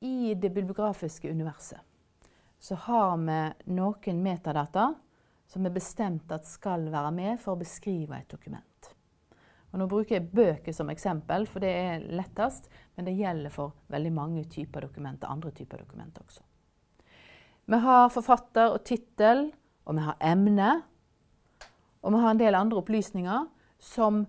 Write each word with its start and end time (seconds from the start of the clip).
I 0.00 0.34
det 0.34 0.50
bibliografiske 0.50 1.30
universet 1.30 1.80
så 2.58 2.74
har 2.74 3.16
vi 3.18 3.38
noen 3.74 4.22
metadata 4.22 4.92
som 5.48 5.66
er 5.66 5.74
bestemt 5.74 6.30
at 6.34 6.46
skal 6.46 6.88
være 6.92 7.10
med 7.14 7.40
for 7.42 7.54
å 7.54 7.60
beskrive 7.60 8.18
et 8.18 8.30
dokument. 8.30 8.90
Og 9.72 9.80
nå 9.80 9.86
bruker 9.90 10.16
jeg 10.16 10.30
bøker 10.32 10.74
som 10.74 10.90
eksempel, 10.92 11.46
for 11.50 11.62
det 11.62 11.70
er 11.70 12.06
lettest, 12.14 12.70
men 12.96 13.08
det 13.08 13.16
gjelder 13.18 13.52
for 13.52 13.74
veldig 13.92 14.12
mange 14.14 14.44
typer 14.50 14.86
dokumenter, 14.86 15.30
andre 15.30 15.52
typer 15.54 15.82
dokumenter 15.82 16.24
også. 16.24 16.44
Vi 17.68 17.80
har 17.84 18.08
forfatter 18.12 18.72
og 18.72 18.84
tittel, 18.88 19.50
og 19.84 19.98
vi 19.98 20.06
har 20.06 20.16
emne. 20.24 20.70
Og 22.00 22.14
vi 22.14 22.22
har 22.22 22.32
en 22.32 22.40
del 22.40 22.56
andre 22.56 22.80
opplysninger 22.80 23.44
som 23.82 24.22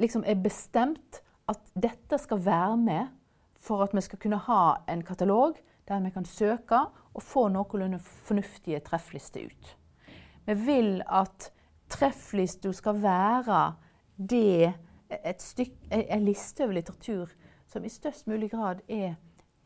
liksom 0.00 0.26
er 0.28 0.42
bestemt 0.42 1.22
at 1.50 1.72
dette 1.74 2.18
skal 2.20 2.42
være 2.44 2.76
med 2.80 3.16
for 3.60 3.84
at 3.84 3.94
vi 3.94 4.02
skal 4.04 4.18
kunne 4.18 4.40
ha 4.48 4.62
en 4.88 5.04
katalog 5.04 5.58
der 5.88 6.00
vi 6.00 6.10
kan 6.14 6.24
søke 6.24 6.78
og 7.14 7.22
få 7.22 7.48
noenlunde 7.48 7.98
fornuftige 7.98 8.80
trefflister 8.86 9.46
ut. 9.46 9.76
Vi 10.46 10.54
vil 10.54 11.02
at 11.06 11.50
trefflista 11.90 12.72
skal 12.72 13.02
være 13.02 13.62
det 14.16 14.72
et 15.10 15.42
stykke, 15.42 15.74
en 15.90 16.24
liste 16.24 16.64
over 16.64 16.78
litteratur 16.78 17.32
som 17.66 17.84
i 17.84 17.90
størst 17.90 18.26
mulig 18.30 18.50
grad 18.50 18.82
er 18.88 19.14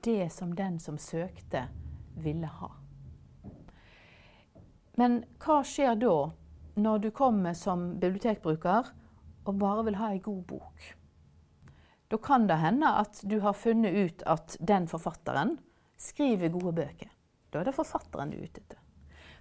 det 0.05 0.33
som 0.33 0.53
den 0.53 0.79
som 0.81 0.99
søkte, 0.99 1.69
ville 2.17 2.47
ha. 2.47 2.71
Men 4.97 5.25
hva 5.43 5.63
skjer 5.67 5.97
da, 5.99 6.17
når 6.77 6.99
du 6.99 7.09
kommer 7.11 7.57
som 7.59 7.97
bibliotekbruker 8.01 8.93
og 9.45 9.59
bare 9.59 9.85
vil 9.89 9.99
ha 9.99 10.13
ei 10.15 10.21
god 10.23 10.43
bok? 10.49 10.95
Da 12.09 12.19
kan 12.19 12.47
det 12.47 12.61
hende 12.61 12.91
at 13.01 13.21
du 13.23 13.39
har 13.41 13.57
funnet 13.57 13.95
ut 13.95 14.23
at 14.29 14.57
den 14.61 14.87
forfatteren 14.89 15.57
skriver 15.97 16.53
gode 16.53 16.73
bøker. 16.73 17.11
Da 17.51 17.61
er 17.61 17.69
det 17.69 17.77
forfatteren 17.77 18.33
du 18.33 18.39
er 18.39 18.49
ute 18.49 18.61
etter. 18.61 18.81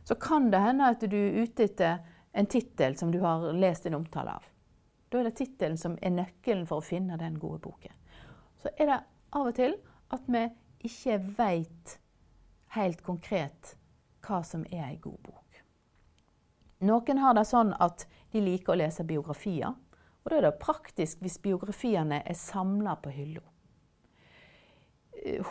Så 0.03 0.15
kan 0.19 0.49
det 0.51 0.61
hende 0.63 0.89
at 0.91 1.03
du 1.03 1.17
er 1.17 1.43
ute 1.43 1.67
etter 1.67 2.01
en 2.33 2.49
tittel 2.49 2.97
som 2.97 3.11
du 3.11 3.19
har 3.23 3.51
lest 3.53 3.85
en 3.85 3.99
omtale 3.99 4.35
av. 4.37 4.47
Da 5.09 5.19
er 5.19 5.29
det 5.29 5.37
tittelen 5.37 5.77
som 5.77 5.97
er 6.01 6.15
nøkkelen 6.15 6.65
for 6.69 6.81
å 6.81 6.85
finne 6.85 7.19
den 7.21 7.37
gode 7.39 7.61
boken. 7.67 7.93
Så 8.63 8.71
er 8.77 8.89
det 8.89 8.99
av 9.35 9.49
og 9.51 9.55
til 9.57 9.75
at 10.13 10.25
vi 10.31 10.47
ikke 10.87 11.19
veit 11.37 11.97
helt 12.73 13.03
konkret 13.05 13.75
hva 14.23 14.41
som 14.47 14.65
er 14.71 14.87
ei 14.87 14.97
god 15.01 15.19
bok. 15.21 15.39
Noen 16.83 17.21
har 17.23 17.35
det 17.37 17.45
sånn 17.47 17.71
at 17.79 18.07
de 18.33 18.41
liker 18.43 18.73
å 18.73 18.79
lese 18.81 19.05
biografier. 19.07 19.75
Og 20.23 20.31
da 20.31 20.35
er 20.37 20.45
det 20.47 20.61
praktisk 20.61 21.15
hvis 21.23 21.41
biografiene 21.43 22.17
er 22.23 22.35
samla 22.37 22.93
på 23.03 23.09
hylla. 23.13 23.43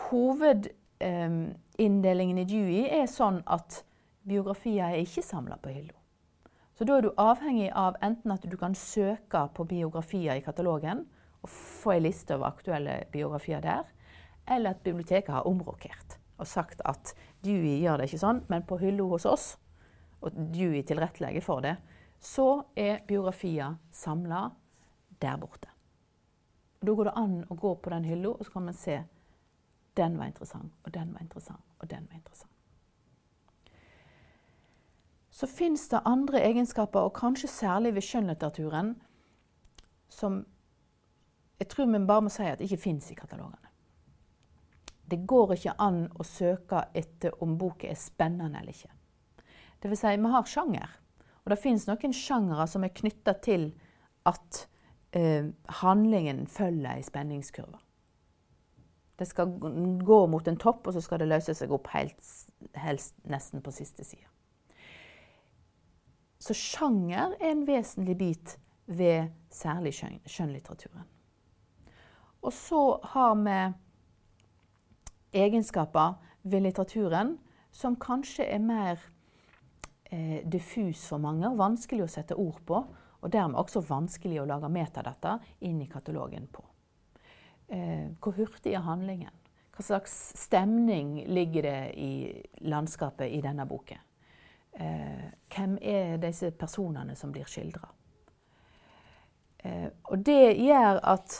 Hovedinndelingen 0.09 2.37
i 2.41 2.49
Dewey 2.49 2.83
er 2.89 3.07
sånn 3.09 3.39
at 3.45 3.85
biografier 4.27 4.85
er 4.89 4.99
ikke 5.03 5.23
samla 5.25 5.57
på 5.61 5.69
hylla. 5.73 5.97
Så 6.73 6.81
da 6.89 6.93
er 6.97 7.03
du 7.05 7.19
avhengig 7.21 7.69
av 7.77 7.93
enten 8.01 8.31
at 8.33 8.49
du 8.49 8.57
kan 8.57 8.75
søke 8.77 9.41
på 9.53 9.63
biografier 9.69 10.35
i 10.39 10.45
katalogen 10.45 11.05
og 11.43 11.49
få 11.51 11.91
ei 11.93 12.01
liste 12.07 12.35
over 12.37 12.47
aktuelle 12.49 12.95
biografier 13.13 13.61
der, 13.61 13.83
eller 14.49 14.69
at 14.73 14.85
biblioteket 14.85 15.35
har 15.35 15.47
omrokert 15.47 16.09
og 16.41 16.47
sagt 16.49 16.81
at 16.89 17.13
Dewey 17.45 17.75
gjør 17.83 17.97
det 18.01 18.07
ikke 18.09 18.23
sånn, 18.23 18.41
men 18.49 18.67
på 18.67 18.81
hylla 18.81 19.03
hos 19.11 19.25
oss, 19.29 19.45
og 20.23 20.29
Dewey 20.33 20.81
tilrettelegger 20.87 21.43
for 21.45 21.59
det, 21.63 21.75
så 22.23 22.63
er 22.79 23.03
biografier 23.07 23.75
samla 23.93 24.51
der 25.23 25.39
borte. 25.39 25.71
Og 26.81 26.87
Da 26.87 26.93
går 26.93 27.09
det 27.09 27.17
an 27.19 27.35
å 27.49 27.55
gå 27.55 27.75
på 27.79 27.91
den 27.93 28.03
hylla, 28.03 28.35
og 28.35 28.45
så 28.45 28.51
kan 28.51 28.65
man 28.67 28.77
se 28.77 29.03
den 29.97 30.17
var 30.17 30.25
interessant, 30.25 30.73
og 30.83 30.93
den 30.93 31.13
var 31.13 31.21
interessant, 31.21 31.63
og 31.79 31.89
den 31.89 32.07
var 32.09 32.17
interessant. 32.17 32.51
Så 35.33 35.47
fins 35.47 35.87
det 35.89 36.01
andre 36.05 36.41
egenskaper, 36.45 36.99
og 36.99 37.15
kanskje 37.17 37.49
særlig 37.49 37.93
ved 37.95 38.05
skjønnlitteraturen, 38.05 38.95
som 40.09 40.43
jeg 41.59 41.69
tror 41.69 41.87
vi 41.89 42.01
bare 42.05 42.25
må 42.25 42.31
si 42.33 42.43
at 42.43 42.61
ikke 42.61 42.81
fins 42.81 43.11
i 43.11 43.17
katalogene. 43.17 43.71
Det 45.09 45.21
går 45.27 45.55
ikke 45.55 45.75
an 45.83 46.05
å 46.19 46.25
søke 46.25 46.83
etter 46.95 47.35
om 47.43 47.57
boka 47.59 47.89
er 47.89 47.99
spennende 47.99 48.59
eller 48.59 48.73
ikke. 48.73 48.91
Det 49.81 49.91
vil 49.91 49.99
si, 49.99 50.13
vi 50.17 50.31
har 50.31 50.47
sjanger. 50.47 50.93
Og 51.43 51.51
det 51.51 51.59
fins 51.59 51.87
noen 51.89 52.15
sjangere 52.15 52.67
som 52.71 52.85
er 52.85 52.95
knytta 52.95 53.35
til 53.43 53.71
at 54.29 54.63
eh, 55.15 55.49
handlingen 55.81 56.47
følger 56.47 56.95
ei 56.95 57.03
spenningskurve. 57.03 57.79
Det 59.19 59.27
skal 59.29 59.51
gå 60.05 60.19
mot 60.27 60.47
en 60.47 60.57
topp, 60.57 60.87
og 60.87 60.93
så 60.93 61.01
skal 61.01 61.21
det 61.21 61.29
løse 61.29 61.53
seg 61.53 61.71
opp 61.71 61.87
helt, 61.93 62.17
helst 62.75 63.15
nesten 63.29 63.61
på 63.61 63.71
siste 63.71 64.03
side. 64.03 64.25
Så 66.43 66.55
sjanger 66.57 67.37
er 67.39 67.51
en 67.53 67.67
vesentlig 67.67 68.17
bit 68.17 68.57
ved 68.85 69.29
særlig 69.53 69.93
skjønnlitteraturen. 69.95 71.05
Og 72.43 72.53
så 72.53 72.99
har 73.13 73.35
vi 73.39 73.73
egenskaper 75.39 76.13
ved 76.43 76.61
litteraturen 76.61 77.37
som 77.71 77.95
kanskje 77.95 78.45
er 78.45 78.59
mer 78.59 78.99
eh, 80.11 80.43
diffus 80.51 81.07
for 81.07 81.17
mange, 81.17 81.47
og 81.49 81.57
vanskelig 81.57 82.03
å 82.03 82.11
sette 82.11 82.35
ord 82.35 82.59
på. 82.67 82.83
Og 83.23 83.31
dermed 83.31 83.59
også 83.59 83.81
vanskelig 83.87 84.41
å 84.41 84.47
lage 84.47 84.69
metadata 84.71 85.37
inn 85.63 85.79
i 85.81 85.87
katalogen 85.87 86.49
på. 86.51 86.63
Eh, 87.71 88.11
hvor 88.19 88.35
hurtig 88.35 88.75
er 88.75 88.83
handlingen? 88.83 89.31
Hva 89.73 89.83
slags 89.83 90.13
stemning 90.37 91.23
ligger 91.31 91.65
det 91.65 91.93
i 91.97 92.13
landskapet 92.67 93.31
i 93.31 93.39
denne 93.41 93.65
boken? 93.65 94.01
Eh, 94.73 95.29
hvem 95.55 95.77
er 95.81 96.17
disse 96.21 96.51
personene 96.51 97.15
som 97.15 97.31
blir 97.31 97.47
skildra? 97.49 97.87
Eh, 99.63 99.89
og 100.11 100.19
det 100.19 100.57
gjør 100.59 100.99
at 101.15 101.39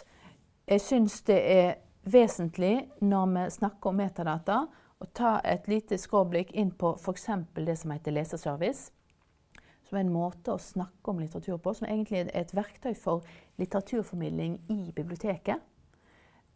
jeg 0.65 0.81
syns 0.81 1.19
det 1.27 1.39
er 1.51 1.75
vesentlig 2.07 2.75
når 3.03 3.29
vi 3.35 3.45
snakker 3.57 3.91
om 3.91 3.99
metadata, 3.99 4.63
å 5.03 5.05
ta 5.11 5.37
et 5.43 5.67
lite 5.67 5.97
skråblikk 5.99 6.53
inn 6.55 6.71
på 6.71 6.93
f.eks. 6.95 7.27
det 7.53 7.75
som 7.75 7.91
heter 7.91 8.15
leseservice. 8.15 8.91
Som 9.93 9.99
er 9.99 10.07
en 10.07 10.15
måte 10.15 10.49
å 10.49 10.57
snakke 10.57 11.11
om 11.11 11.19
litteratur 11.21 11.59
på, 11.61 11.69
som 11.77 11.85
egentlig 11.85 12.23
er 12.23 12.29
et 12.33 12.49
verktøy 12.57 12.95
for 12.97 13.21
litteraturformidling 13.61 14.55
i 14.73 14.87
biblioteket. 14.89 15.61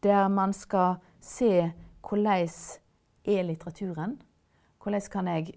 Der 0.02 0.25
man 0.34 0.56
skal 0.58 0.96
se 1.22 1.68
hvordan 2.02 2.48
er 3.30 3.46
litteraturen. 3.46 4.16
Hvordan 4.81 5.06
kan 5.14 5.30
jeg 5.30 5.53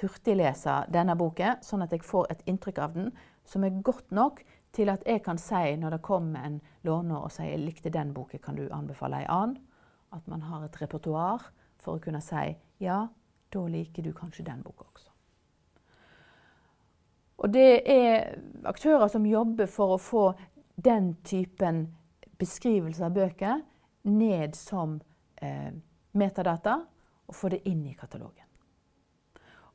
hurtiglese 0.00 0.80
denne 0.90 1.14
boken, 1.14 1.62
sånn 1.62 1.86
at 1.86 1.94
jeg 1.94 2.02
får 2.02 2.26
et 2.34 2.42
inntrykk 2.50 2.82
av 2.82 2.98
den 2.98 3.14
som 3.46 3.62
er 3.62 3.78
godt 3.86 4.10
nok 4.10 4.42
til 4.74 4.90
at 4.90 5.06
jeg 5.06 5.22
kan 5.22 5.38
si 5.38 5.76
når 5.78 6.00
det 6.00 6.02
kommer 6.02 6.42
en 6.42 6.58
låner 6.82 7.22
og 7.22 7.30
sier 7.30 7.52
jeg 7.54 7.62
likte 7.62 7.94
den 7.94 8.10
boken, 8.18 8.42
kan 8.42 8.58
du 8.58 8.66
anbefale 8.66 9.22
en 9.22 9.30
annen? 9.38 9.56
At 10.10 10.26
man 10.26 10.42
har 10.50 10.66
et 10.66 10.82
repertoar 10.82 11.52
for 11.78 12.00
å 12.00 12.02
kunne 12.02 12.18
si 12.18 12.48
ja, 12.82 13.04
da 13.54 13.66
liker 13.78 14.02
du 14.02 14.10
kanskje 14.10 14.50
den 14.50 14.66
boka 14.66 14.90
også. 14.90 15.12
Og 17.42 17.50
det 17.50 17.82
er 17.90 18.38
aktører 18.70 19.08
som 19.10 19.26
jobber 19.26 19.66
for 19.70 19.96
å 19.96 20.00
få 20.00 20.24
den 20.82 21.14
typen 21.26 21.84
beskrivelse 22.38 23.04
av 23.06 23.14
bøker 23.16 23.62
ned 24.06 24.54
som 24.58 25.00
eh, 25.42 25.74
metadata, 26.18 26.80
og 27.26 27.36
få 27.38 27.52
det 27.52 27.62
inn 27.70 27.84
i 27.86 27.96
katalogen. 27.98 28.46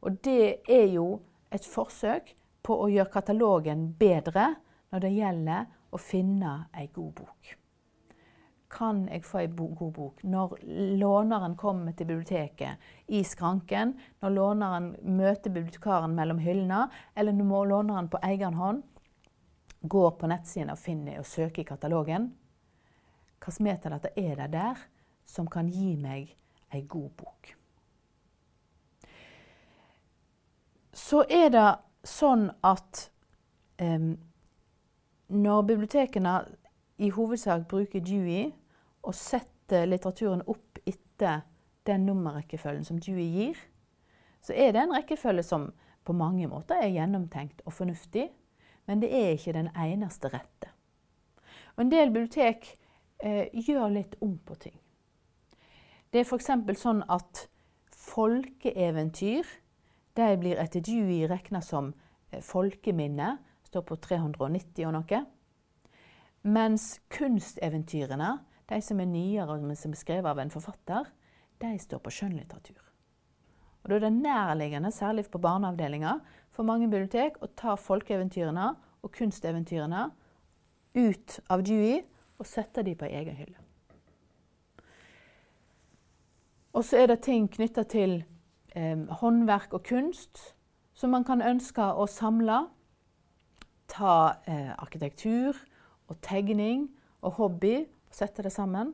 Og 0.06 0.20
det 0.24 0.64
er 0.70 0.88
jo 0.94 1.08
et 1.52 1.66
forsøk 1.66 2.34
på 2.64 2.76
å 2.84 2.90
gjøre 2.92 3.12
katalogen 3.12 3.88
bedre 4.00 4.52
når 4.92 5.04
det 5.04 5.16
gjelder 5.16 5.72
å 5.92 6.00
finne 6.02 6.58
ei 6.76 6.90
god 6.94 7.16
bok. 7.22 7.56
Kan 8.70 9.06
jeg 9.08 9.24
få 9.24 9.40
ei 9.40 9.48
god 9.48 9.94
bok? 9.96 10.24
Når 10.24 10.58
låneren 11.00 11.56
kommer 11.56 11.94
til 11.96 12.10
biblioteket 12.10 12.84
i 13.08 13.22
skranken, 13.24 13.94
når 14.20 14.34
låneren 14.36 14.90
møter 15.04 15.54
bibliotekaren 15.56 16.16
mellom 16.16 16.42
hyllene, 16.44 16.90
eller 17.16 17.32
når 17.32 17.70
låneren 17.72 18.10
på 18.12 18.20
egen 18.28 18.60
hånd 18.60 18.84
går 19.82 20.12
på 20.20 20.28
nettsiden 20.28 20.74
og 20.74 20.82
finner 20.82 21.22
og 21.22 21.30
søker 21.30 21.64
i 21.64 21.70
katalogen, 21.70 22.34
Hva 23.38 23.54
metadata 23.62 24.10
er 24.18 24.36
det 24.36 24.48
der 24.52 24.80
som 25.26 25.48
kan 25.48 25.70
gi 25.70 25.96
meg 25.96 26.32
ei 26.74 26.82
god 26.90 27.12
bok? 27.16 27.52
Så 30.92 31.22
er 31.30 31.52
det 31.54 31.68
sånn 32.04 32.48
at 32.66 33.04
um, 33.78 34.16
når 35.28 35.62
bibliotekene 35.70 36.34
i 36.98 37.10
hovedsak 37.14 37.68
bruker 37.70 38.02
Dewey 38.02 38.52
og 39.04 39.16
setter 39.16 39.86
litteraturen 39.86 40.42
opp 40.50 40.80
etter 40.86 41.44
den 41.88 42.06
nummerrekkefølgen 42.08 42.86
som 42.88 43.00
Dewey 43.00 43.28
gir, 43.32 43.60
så 44.42 44.56
er 44.56 44.74
det 44.74 44.84
en 44.84 44.96
rekkefølge 44.96 45.44
som 45.44 45.70
på 46.08 46.16
mange 46.16 46.48
måter 46.48 46.80
er 46.80 46.94
gjennomtenkt 46.96 47.62
og 47.66 47.76
fornuftig, 47.76 48.30
men 48.88 49.02
det 49.04 49.12
er 49.12 49.36
ikke 49.36 49.56
den 49.56 49.70
eneste 49.76 50.32
rette. 50.32 50.72
Og 51.76 51.84
en 51.84 51.92
del 51.92 52.12
bibliotek 52.12 52.70
eh, 53.20 53.48
gjør 53.54 53.92
litt 53.94 54.16
om 54.24 54.38
på 54.40 54.56
ting. 54.56 54.78
Det 56.12 56.24
er 56.24 56.26
f.eks. 56.26 56.50
sånn 56.80 57.04
at 57.12 57.48
folkeeventyr 57.92 59.50
de 60.18 60.30
blir 60.42 60.58
etter 60.62 60.82
Dewey 60.82 61.28
regna 61.30 61.62
som 61.62 61.92
eh, 62.32 62.42
folkeminne. 62.42 63.36
Står 63.68 63.84
på 63.84 63.98
390 64.00 64.88
og 64.88 64.96
noe. 64.96 65.20
Mens 66.48 67.02
kunsteventyrene, 67.12 68.38
de 68.70 68.78
som 68.84 69.00
er 69.04 69.10
nyere 69.10 69.58
og 69.58 69.66
som 69.76 69.92
er 69.92 70.00
skrevet 70.00 70.30
av 70.32 70.40
en 70.40 70.52
forfatter, 70.54 71.10
de 71.60 71.74
står 71.82 72.00
på 72.04 72.14
skjønnlitteratur. 72.14 72.80
Og 73.84 73.90
Da 73.90 73.96
er 73.96 74.00
det 74.00 74.14
nærliggende, 74.14 74.92
særlig 74.92 75.26
på 75.32 75.42
barneavdelinga, 75.44 76.20
for 76.52 76.64
mange 76.64 76.88
bibliotek 76.88 77.38
å 77.42 77.48
ta 77.48 77.76
folkeeventyrene 77.76 78.70
og 79.04 79.12
kunsteventyrene 79.12 80.10
ut 80.96 81.40
av 81.50 81.64
Dewey 81.64 82.02
og 82.40 82.46
sette 82.46 82.84
dem 82.84 82.96
på 82.98 83.06
ei 83.06 83.20
egen 83.20 83.36
hylle. 83.36 83.60
Og 86.74 86.84
så 86.86 86.98
er 87.02 87.08
det 87.08 87.24
ting 87.26 87.48
knytta 87.50 87.84
til 87.84 88.24
eh, 88.76 88.98
håndverk 89.20 89.74
og 89.74 89.84
kunst 89.84 90.54
som 90.94 91.12
man 91.12 91.26
kan 91.26 91.42
ønske 91.42 91.82
å 91.82 92.08
samle. 92.08 92.68
Ta 93.88 94.38
eh, 94.46 94.74
arkitektur 94.78 95.58
og 96.08 96.22
tegning 96.22 96.88
og 97.22 97.38
hobby 97.40 97.76
og 97.84 98.16
sette 98.16 98.44
det 98.44 98.52
sammen. 98.52 98.94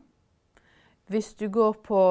Hvis 1.08 1.34
du 1.34 1.50
går 1.52 1.74
på 1.84 2.02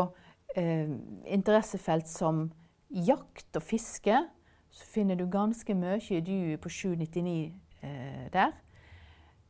eh, 0.56 0.90
interessefelt 1.26 2.08
som 2.08 2.50
jakt 2.92 3.56
og 3.56 3.62
fiske, 3.62 4.18
så 4.70 4.86
finner 4.88 5.16
du 5.16 5.26
ganske 5.30 5.74
mye 5.74 6.00
i 6.10 6.20
du 6.20 6.56
på 6.60 6.68
799 6.68 7.52
eh, 7.82 8.28
der. 8.32 8.52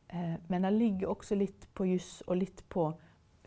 Eh, 0.09 0.35
men 0.47 0.63
det 0.63 0.73
ligger 0.73 1.07
også 1.07 1.35
litt 1.35 1.67
på 1.73 1.87
juss 1.87 2.21
og 2.27 2.37
litt 2.37 2.63
på 2.69 2.91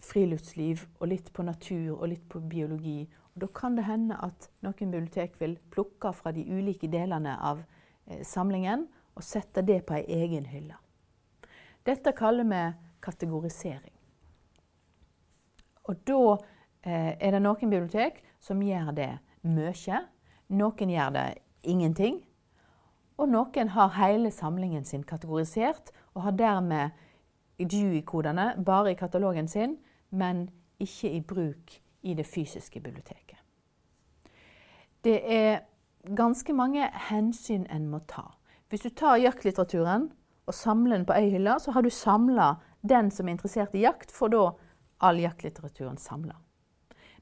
friluftsliv 0.02 0.86
og 1.00 1.08
litt 1.08 1.32
på 1.32 1.42
natur 1.42 1.96
og 1.98 2.08
litt 2.08 2.28
på 2.28 2.40
biologi. 2.40 3.06
Og 3.34 3.44
da 3.44 3.50
kan 3.52 3.76
det 3.76 3.86
hende 3.88 4.16
at 4.22 4.48
noen 4.64 4.92
bibliotek 4.92 5.40
vil 5.40 5.58
plukke 5.70 6.12
fra 6.16 6.32
de 6.32 6.44
ulike 6.44 6.88
delene 6.92 7.36
av 7.40 7.62
eh, 8.06 8.22
samlingen 8.24 8.86
og 9.16 9.24
sette 9.24 9.64
det 9.64 9.82
på 9.86 9.96
ei 9.96 10.04
egen 10.22 10.48
hylle. 10.52 10.76
Dette 11.86 12.12
kaller 12.12 12.44
vi 12.44 12.62
kategorisering. 13.02 13.94
Og 15.86 15.96
da 16.06 16.20
eh, 16.82 17.14
er 17.14 17.30
det 17.30 17.42
noen 17.42 17.70
bibliotek 17.70 18.22
som 18.42 18.62
gjør 18.62 18.90
det 18.96 19.12
mye. 19.46 20.00
Noen 20.48 20.90
gjør 20.90 21.12
det 21.14 21.26
ingenting. 21.62 22.20
Og 23.16 23.30
noen 23.30 23.70
har 23.72 23.94
hele 23.96 24.30
samlingen 24.34 24.84
sin 24.84 25.04
kategorisert 25.06 25.92
og 26.14 26.26
har 26.26 26.36
dermed 26.36 26.90
Dewey-kodene 27.56 28.64
bare 28.64 28.92
i 28.92 28.98
katalogen 28.98 29.48
sin, 29.48 29.78
men 30.10 30.50
ikke 30.78 31.10
i 31.10 31.20
bruk 31.20 31.78
i 32.02 32.14
det 32.14 32.26
fysiske 32.26 32.80
biblioteket. 32.80 33.38
Det 35.04 35.20
er 35.24 35.62
ganske 36.16 36.52
mange 36.52 36.90
hensyn 37.08 37.66
en 37.70 37.86
må 37.88 38.02
ta. 38.08 38.34
Hvis 38.68 38.84
du 38.84 38.90
tar 38.90 39.16
jaktlitteraturen 39.22 40.10
og 40.46 40.54
samler 40.54 40.98
den 40.98 41.06
på 41.08 41.16
ei 41.16 41.31
hylle, 41.32 41.58
så 41.60 41.75
har 41.75 41.82
du 41.82 41.90
samla 41.90 42.54
den 42.87 43.10
som 43.10 43.26
er 43.26 43.37
interessert 43.37 43.75
i 43.75 43.82
jakt, 43.82 44.12
får 44.14 44.32
da 44.34 44.44
all 45.06 45.19
jaktlitteraturen 45.20 45.98
samla. 45.98 46.37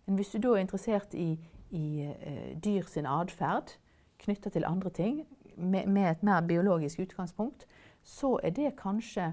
Men 0.04 0.18
hvis 0.18 0.34
du 0.34 0.42
da 0.44 0.54
er 0.54 0.64
interessert 0.64 1.14
i, 1.16 1.32
i 1.72 1.86
uh, 2.04 2.52
dyr 2.60 2.84
sin 2.90 3.08
atferd 3.08 3.76
knytta 4.20 4.52
til 4.52 4.68
andre 4.68 4.92
ting, 4.94 5.24
med, 5.56 5.88
med, 5.88 6.10
et 6.10 6.22
mer 6.26 6.42
biologisk 6.42 7.00
utgangspunkt, 7.04 7.66
så 8.02 8.34
er 8.42 8.52
det 8.56 8.76
kanskje 8.76 9.32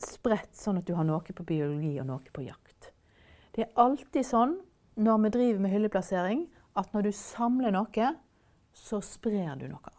spredt 0.00 0.56
sånn 0.56 0.80
at 0.80 0.88
du 0.88 0.94
har 0.96 1.06
noe 1.06 1.20
på 1.36 1.46
biologi 1.46 1.98
og 2.00 2.08
noe 2.08 2.32
på 2.32 2.46
jakt. 2.46 2.90
Det 3.54 3.66
er 3.66 3.74
alltid 3.78 4.26
sånn 4.26 4.56
når 4.96 5.20
vi 5.26 5.32
driver 5.36 5.60
med 5.62 5.74
hylleplassering, 5.74 6.46
at 6.74 6.94
når 6.94 7.08
du 7.08 7.12
samler 7.14 7.74
noe, 7.74 8.14
så 8.74 8.98
sprer 9.04 9.54
du 9.60 9.68
noe. 9.70 9.92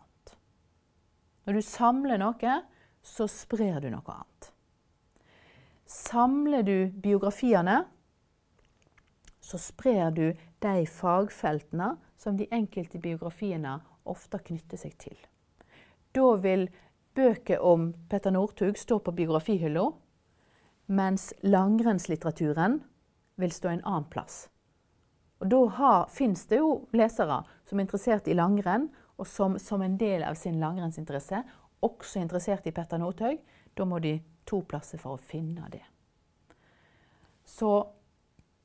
Når 1.45 1.59
du 1.59 1.61
samler 1.61 2.21
noe, 2.21 2.53
så 3.05 3.27
sprer 3.29 3.81
du 3.83 3.91
noe 3.93 4.13
annet. 4.13 4.51
Samler 5.85 6.63
du 6.65 6.77
biografiene, 6.89 7.83
så 9.45 9.59
sprer 9.61 10.09
du 10.11 10.25
de 10.65 10.85
fagfeltene 10.89 11.91
som 12.17 12.37
de 12.37 12.47
enkelte 12.49 12.97
biografiene 12.97 13.77
ofte 14.09 14.39
knytter 14.47 14.81
seg 14.81 14.95
til. 14.97 15.19
Da 16.17 16.31
vil 16.41 16.65
bøker 17.15 17.61
om 17.61 17.91
Petter 18.09 18.33
Northug 18.33 18.79
stå 18.81 18.97
på 19.05 19.13
biografihylla, 19.13 19.85
mens 20.85 21.29
langrennslitteraturen 21.45 22.79
vil 23.37 23.53
stå 23.53 23.69
en 23.69 23.85
annen 23.85 24.09
plass. 24.09 24.47
Og 25.43 25.49
Da 25.51 26.05
fins 26.09 26.45
det 26.49 26.57
jo 26.61 26.87
lesere 26.95 27.43
som 27.67 27.79
er 27.79 27.85
interessert 27.85 28.27
i 28.27 28.37
langrenn, 28.37 28.89
og 29.17 29.27
som 29.27 29.59
som 29.59 29.81
en 29.81 29.97
del 29.97 30.23
av 30.23 30.35
sin 30.35 30.59
langrennsinteresse 30.59 31.43
også 31.85 32.19
er 32.19 32.25
interessert 32.25 32.67
i 32.67 32.73
Petter 32.75 32.99
Northaug, 33.01 33.39
Da 33.75 33.83
må 33.83 33.99
de 33.99 34.21
to 34.47 34.61
plasser 34.61 34.97
for 34.97 35.17
å 35.17 35.19
finne 35.19 35.67
det. 35.69 35.81
Så 37.43 37.87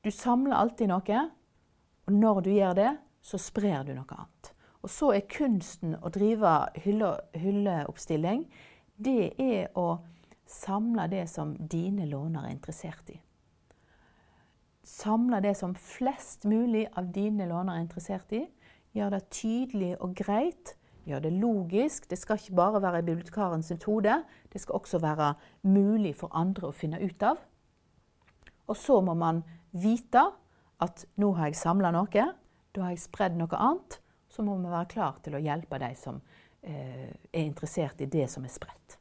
du 0.02 0.11
samler 0.11 0.55
alltid 0.55 0.88
noe, 0.88 1.23
og 2.06 2.12
når 2.14 2.41
du 2.47 2.50
gjør 2.50 2.76
det, 2.79 2.91
så 3.20 3.38
sprer 3.38 3.82
du 3.85 3.91
noe 3.94 4.14
annet. 4.14 4.52
Og 4.81 4.91
så 4.91 5.11
er 5.12 5.26
kunsten 5.29 5.97
å 5.99 6.12
drive 6.14 6.53
hylle, 6.85 7.11
hylleoppstilling, 7.35 8.46
det 8.96 9.32
er 9.41 9.75
å 9.75 9.99
samle 10.46 11.08
det 11.11 11.26
som 11.31 11.53
dine 11.58 12.06
lånere 12.08 12.49
er 12.49 12.55
interessert 12.55 13.11
i. 13.12 13.19
Samle 14.87 15.43
det 15.44 15.55
som 15.58 15.75
flest 15.75 16.46
mulig 16.49 16.87
av 16.96 17.11
dine 17.12 17.46
lånere 17.50 17.79
er 17.79 17.85
interessert 17.85 18.32
i. 18.32 18.44
Gjør 18.97 19.15
det 19.15 19.23
tydelig 19.31 19.95
og 20.01 20.15
greit. 20.19 20.75
Gjør 21.07 21.25
det 21.25 21.33
logisk. 21.33 22.11
Det 22.11 22.19
skal 22.19 22.39
ikke 22.41 22.59
bare 22.59 22.83
være 22.83 23.01
i 23.03 23.07
bibliotekarens 23.07 23.73
hode. 23.87 24.23
Det 24.53 24.61
skal 24.61 24.81
også 24.81 24.99
være 24.99 25.35
mulig 25.63 26.15
for 26.17 26.31
andre 26.37 26.69
å 26.69 26.77
finne 26.77 27.01
ut 27.01 27.23
av. 27.23 27.41
Og 28.71 28.77
så 28.77 29.01
må 29.03 29.15
man 29.15 29.43
vite 29.73 30.23
at 30.81 31.05
nå 31.21 31.33
har 31.39 31.51
jeg 31.51 31.61
samla 31.63 31.91
noe. 31.95 32.29
Da 32.71 32.87
har 32.87 32.95
jeg 32.95 33.05
spredd 33.07 33.39
noe 33.39 33.59
annet 33.59 34.01
så 34.31 34.43
må 34.47 34.57
vi 34.59 34.71
være 34.71 34.91
klar 34.91 35.19
til 35.25 35.35
å 35.35 35.43
hjelpe 35.43 35.79
de 35.83 35.91
som 35.99 36.21
eh, 36.63 37.11
er 37.11 37.43
interessert 37.43 38.01
i 38.01 38.09
det 38.11 38.29
som 38.31 38.47
er 38.47 38.55
spredt. 38.55 38.97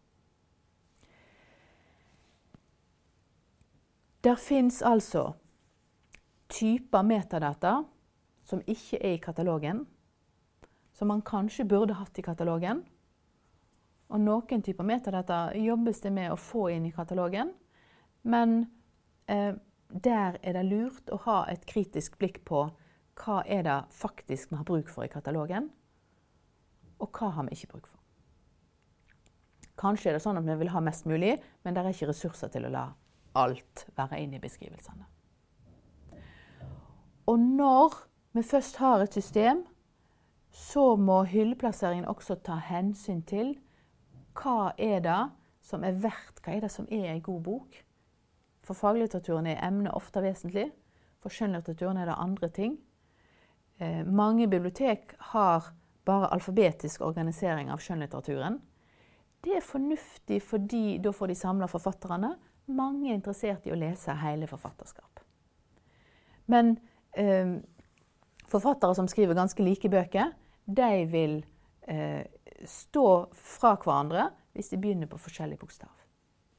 Der 4.26 4.36
fins 4.36 4.82
altså 4.84 5.30
typer 6.52 7.06
metadata 7.08 7.78
som 8.50 8.64
ikke 8.66 8.98
er 8.98 9.16
i 9.16 9.22
katalogen, 9.22 9.86
som 10.98 11.12
man 11.12 11.22
kanskje 11.26 11.68
burde 11.70 11.98
hatt 12.00 12.18
i 12.20 12.26
katalogen. 12.26 12.84
Og 14.10 14.22
noen 14.24 14.64
typer 14.66 14.88
metadata 14.88 15.50
jobbes 15.56 16.02
det 16.02 16.12
med 16.16 16.34
å 16.34 16.40
få 16.40 16.70
inn 16.74 16.88
i 16.90 16.94
katalogen. 16.96 17.54
Men 18.26 18.64
eh, 19.30 19.54
der 19.90 20.40
er 20.42 20.58
det 20.58 20.66
lurt 20.66 21.14
å 21.14 21.20
ha 21.28 21.44
et 21.52 21.66
kritisk 21.70 22.18
blikk 22.20 22.42
på 22.46 22.66
hva 23.20 23.42
er 23.46 23.66
det 23.68 23.78
faktisk 23.94 24.52
vi 24.52 24.60
har 24.60 24.68
bruk 24.68 24.90
for 24.90 25.06
i 25.06 25.12
katalogen, 25.12 25.70
og 27.00 27.10
hva 27.16 27.32
har 27.36 27.48
vi 27.48 27.58
ikke 27.58 27.74
bruk 27.74 27.88
for. 27.88 28.00
Kanskje 29.80 30.12
er 30.12 30.18
det 30.18 30.24
sånn 30.24 30.40
at 30.40 30.48
vi 30.48 30.58
vil 30.60 30.72
ha 30.74 30.82
mest 30.84 31.08
mulig, 31.08 31.38
men 31.64 31.76
det 31.76 31.84
er 31.84 31.94
ikke 31.94 32.12
ressurser 32.12 32.52
til 32.52 32.68
å 32.68 32.74
la 32.74 32.86
alt 33.40 33.86
være 33.96 34.20
inne 34.24 34.40
i 34.40 34.44
beskrivelsene. 34.44 35.06
Og 37.30 37.38
når 37.40 37.96
vi 38.33 38.44
først 38.45 38.78
har 38.78 39.02
et 39.04 39.14
system, 39.14 39.64
så 40.52 40.95
må 40.95 41.24
hylleplasseringen 41.30 42.07
også 42.09 42.40
ta 42.45 42.57
hensyn 42.69 43.21
til 43.21 43.56
hva 44.40 44.71
er 44.78 45.02
det 45.06 45.21
som 45.66 45.83
er 45.86 45.98
verdt, 46.02 46.42
hva 46.44 46.56
er 46.56 46.66
det 46.66 46.71
som 46.74 46.88
er 46.92 47.12
en 47.12 47.21
god 47.21 47.42
bok. 47.45 47.80
For 48.66 48.78
faglitteraturen 48.78 49.50
er 49.50 49.62
emnet 49.66 49.94
ofte 49.98 50.21
vesentlig. 50.24 50.69
For 51.19 51.33
skjønnlitteraturen 51.33 51.98
er 52.00 52.09
det 52.09 52.18
andre 52.18 52.50
ting. 52.54 52.78
Eh, 53.80 54.06
mange 54.06 54.48
bibliotek 54.48 55.16
har 55.33 55.71
bare 56.06 56.31
alfabetisk 56.33 57.02
organisering 57.06 57.71
av 57.71 57.81
skjønnlitteraturen. 57.83 58.59
Det 59.44 59.56
er 59.57 59.66
fornuftig 59.66 60.42
fordi 60.44 61.00
da 61.04 61.14
får 61.16 61.31
de 61.31 61.40
samla 61.40 61.68
forfatterne. 61.71 62.33
Mange 62.76 63.09
er 63.09 63.18
interessert 63.18 63.68
i 63.68 63.74
å 63.74 63.80
lese 63.80 64.16
hele 64.21 64.48
forfatterskap. 64.50 65.21
Men 66.52 66.76
eh, 67.14 67.57
forfattere 68.52 68.96
som 68.98 69.08
skriver 69.10 69.38
ganske 69.38 69.64
like 69.64 69.90
bøker, 69.92 70.34
de 70.66 71.06
vil 71.10 71.40
eh, 71.88 72.26
stå 72.68 73.08
fra 73.34 73.76
hverandre 73.80 74.30
hvis 74.58 74.72
de 74.74 74.82
begynner 74.82 75.10
på 75.10 75.20
forskjellig 75.22 75.60
bokstav. 75.62 75.94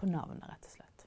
På 0.01 0.09
navnet, 0.09 0.47
rett 0.49 0.67
og 0.67 0.73
slett. 0.73 1.07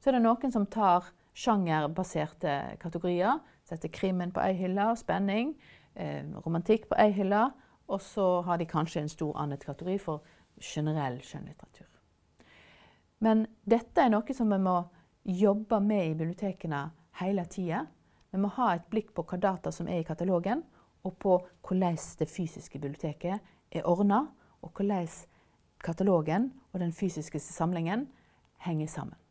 Så 0.00 0.10
er 0.10 0.18
det 0.18 0.24
noen 0.24 0.52
som 0.52 0.68
tar 0.70 1.10
sjangerbaserte 1.34 2.78
kategorier 2.78 3.40
Setter 3.64 3.88
krimmen 3.88 4.32
på 4.32 4.42
ei 4.44 4.52
hylle, 4.58 4.90
spenning. 4.96 5.54
Eh, 5.94 6.24
romantikk 6.44 6.88
på 6.90 6.98
ei 7.00 7.10
hylle. 7.16 7.46
Og 7.88 8.00
så 8.00 8.42
har 8.44 8.58
de 8.60 8.68
kanskje 8.68 9.00
en 9.00 9.08
stor 9.12 9.36
annen 9.40 9.60
kategori 9.60 9.98
for 10.00 10.24
generell 10.60 11.18
skjønnlitteratur. 11.24 11.88
Men 13.24 13.46
dette 13.64 14.04
er 14.04 14.12
noe 14.12 14.36
som 14.36 14.52
vi 14.52 14.60
må 14.60 14.78
jobbe 15.24 15.80
med 15.80 16.10
i 16.10 16.16
bibliotekene 16.16 16.82
hele 17.20 17.44
tida. 17.48 17.86
Vi 18.34 18.40
må 18.42 18.48
ha 18.56 18.72
et 18.74 18.88
blikk 18.90 19.12
på 19.14 19.22
hva 19.30 19.38
data 19.38 19.70
som 19.70 19.86
er 19.86 20.00
i 20.02 20.06
katalogen, 20.06 20.64
og 21.06 21.12
på 21.22 21.36
hvordan 21.62 21.98
det 22.18 22.26
fysiske 22.26 22.80
biblioteket 22.82 23.38
er 23.70 23.86
ordna, 23.86 24.24
og 24.58 24.72
hvordan 24.74 25.06
katalogen 25.84 26.48
og 26.72 26.80
den 26.82 26.90
fysiske 26.92 27.38
samlingen 27.38 28.08
henger 28.66 28.90
sammen. 28.90 29.23